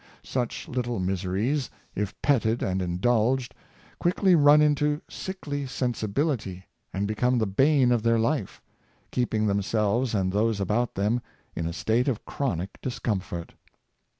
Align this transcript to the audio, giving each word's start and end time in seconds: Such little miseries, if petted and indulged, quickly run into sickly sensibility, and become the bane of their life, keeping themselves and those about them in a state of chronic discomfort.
Such 0.23 0.67
little 0.67 0.97
miseries, 0.99 1.69
if 1.93 2.19
petted 2.23 2.63
and 2.63 2.81
indulged, 2.81 3.53
quickly 3.99 4.33
run 4.33 4.59
into 4.59 4.99
sickly 5.07 5.67
sensibility, 5.67 6.65
and 6.91 7.07
become 7.07 7.37
the 7.37 7.45
bane 7.45 7.91
of 7.91 8.01
their 8.01 8.17
life, 8.17 8.63
keeping 9.11 9.45
themselves 9.45 10.15
and 10.15 10.31
those 10.33 10.59
about 10.59 10.95
them 10.95 11.21
in 11.55 11.67
a 11.67 11.71
state 11.73 12.07
of 12.07 12.25
chronic 12.25 12.81
discomfort. 12.81 13.53